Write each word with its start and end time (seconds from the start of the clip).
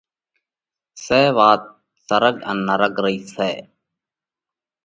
سئہ! 1.03 1.23
وات 1.37 1.61
سرڳ 2.07 2.35
ان 2.49 2.57
نرڳ 2.67 2.93
رئِي 3.03 3.17
سئہ! 3.33 3.51